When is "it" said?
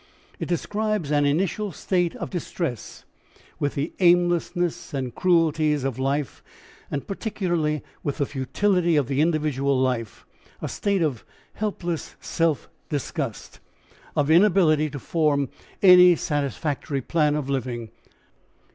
0.39-0.47